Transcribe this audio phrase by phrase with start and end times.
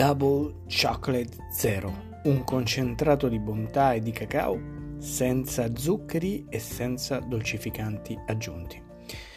[0.00, 1.92] Double Chocolate Zero,
[2.24, 4.58] un concentrato di bontà e di cacao
[4.96, 8.82] senza zuccheri e senza dolcificanti aggiunti.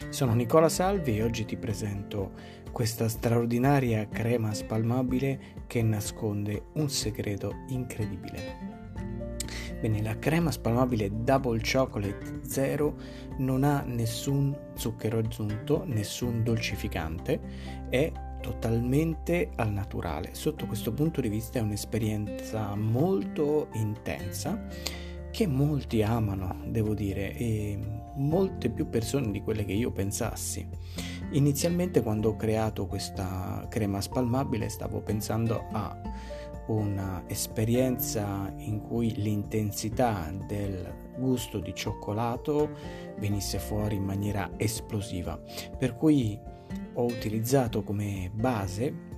[0.07, 2.31] Sono Nicola Salvi e oggi ti presento
[2.72, 8.72] questa straordinaria crema spalmabile che nasconde un segreto incredibile.
[9.82, 12.95] Bene, la crema spalmabile Double Chocolate Zero
[13.40, 17.41] non ha nessun zucchero aggiunto, nessun dolcificante,
[17.90, 18.09] è
[18.44, 20.34] totalmente al naturale.
[20.34, 24.68] Sotto questo punto di vista è un'esperienza molto intensa
[25.32, 27.80] che molti amano, devo dire, e
[28.18, 30.68] molte più persone di quelle che io pensassi.
[31.32, 35.98] Inizialmente quando ho creato questa crema spalmabile stavo pensando a
[36.68, 42.70] un'esperienza in cui l'intensità del gusto di cioccolato
[43.18, 45.40] venisse fuori in maniera esplosiva.
[45.78, 46.40] Per cui
[46.94, 49.12] ho utilizzato come base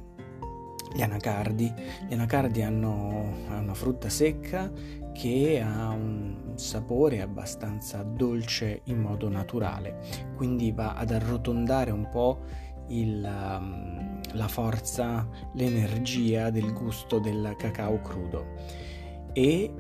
[0.94, 1.74] gli anacardi.
[2.08, 4.72] Gli anacardi hanno una frutta secca
[5.14, 10.00] che ha un sapore abbastanza dolce in modo naturale,
[10.36, 12.40] quindi va ad arrotondare un po'
[12.88, 18.46] il, um, la forza, l'energia del gusto del cacao crudo.
[19.34, 19.74] E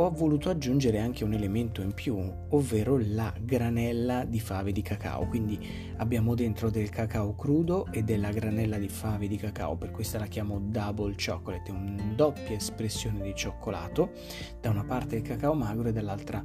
[0.00, 2.16] ho voluto aggiungere anche un elemento in più,
[2.50, 5.26] ovvero la granella di fave di cacao.
[5.26, 5.58] Quindi
[5.96, 10.26] abbiamo dentro del cacao crudo e della granella di fave di cacao, per questo la
[10.26, 14.12] chiamo double chocolate, una doppia espressione di cioccolato,
[14.60, 16.44] da una parte il cacao magro e dall'altra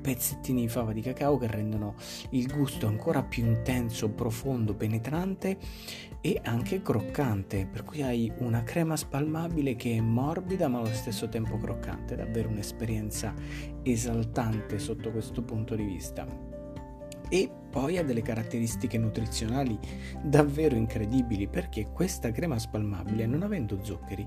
[0.00, 1.94] pezzettini di fava di cacao che rendono
[2.30, 5.56] il gusto ancora più intenso, profondo, penetrante
[6.20, 11.28] e anche croccante, per cui hai una crema spalmabile che è morbida ma allo stesso
[11.28, 13.34] tempo croccante, davvero un'esperienza
[13.82, 16.26] esaltante sotto questo punto di vista.
[17.30, 19.78] E poi ha delle caratteristiche nutrizionali
[20.22, 24.26] davvero incredibili perché questa crema spalmabile, non avendo zuccheri,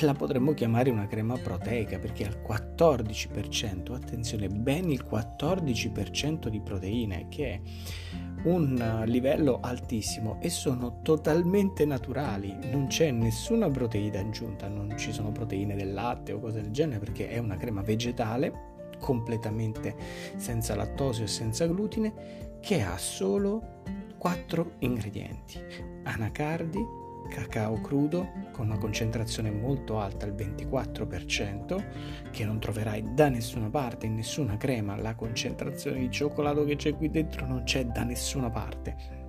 [0.00, 6.60] la potremmo chiamare una crema proteica perché ha il 14%, attenzione, ben il 14% di
[6.60, 7.60] proteine, che è
[8.44, 15.32] un livello altissimo e sono totalmente naturali, non c'è nessuna proteina aggiunta, non ci sono
[15.32, 19.94] proteine del latte o cose del genere perché è una crema vegetale completamente
[20.36, 23.82] senza lattosio e senza glutine che ha solo
[24.18, 25.58] 4 ingredienti:
[26.04, 33.68] anacardi, cacao crudo con una concentrazione molto alta, il 24%, che non troverai da nessuna
[33.68, 34.96] parte, in nessuna crema.
[34.96, 39.24] La concentrazione di cioccolato che c'è qui dentro non c'è da nessuna parte.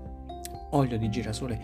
[0.72, 1.62] Olio di girasole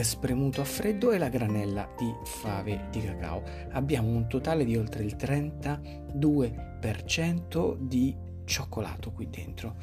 [0.00, 3.42] spremuto a freddo e la granella di fave di cacao.
[3.72, 9.76] Abbiamo un totale di oltre il 32% di cioccolato qui dentro.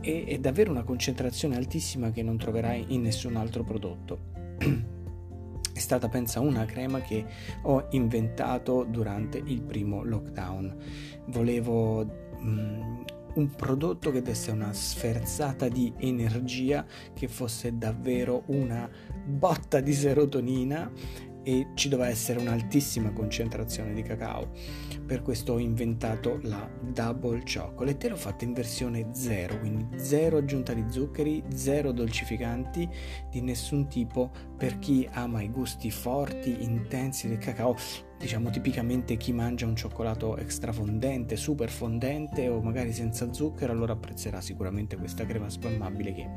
[0.00, 4.34] È davvero una concentrazione altissima che non troverai in nessun altro prodotto.
[5.88, 7.24] stata pensa una crema che
[7.62, 10.76] ho inventato durante il primo lockdown.
[11.28, 12.04] Volevo
[12.38, 13.02] mm,
[13.36, 16.84] un prodotto che desse una sferzata di energia,
[17.14, 18.86] che fosse davvero una
[19.24, 20.90] botta di serotonina
[21.42, 24.50] e ci doveva essere un'altissima concentrazione di cacao.
[25.06, 30.38] Per questo ho inventato la Double Chocolate e l'ho fatta in versione zero, quindi zero
[30.38, 32.88] aggiunta di zuccheri, zero dolcificanti
[33.30, 37.76] di nessun tipo per chi ama i gusti forti, intensi del cacao.
[38.18, 43.92] Diciamo tipicamente chi mangia un cioccolato extra fondente, super fondente o magari senza zucchero, allora
[43.92, 46.28] apprezzerà sicuramente questa crema spalmabile che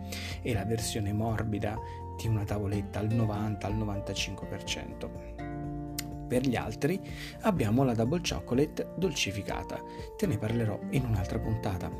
[0.43, 1.75] è la versione morbida
[2.21, 6.27] di una tavoletta al 90 al 95%.
[6.27, 7.01] Per gli altri
[7.41, 9.81] abbiamo la double chocolate dolcificata.
[10.15, 11.91] Te ne parlerò in un'altra puntata.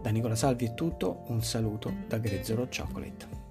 [0.00, 3.43] Da Nicola Salvi è tutto, un saluto da Grezzero Chocolate.